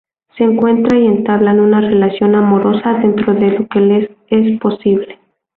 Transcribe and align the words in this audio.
Se 0.35 0.43
encuentran 0.43 0.99
y 0.99 1.05
entablan 1.05 1.59
una 1.59 1.79
relación 1.79 2.33
amorosa, 2.33 2.93
dentro 3.03 3.35
de 3.35 3.51
lo 3.51 3.67
que 3.67 3.79
les 3.81 4.09
es 4.29 4.59
posible. 4.59 5.19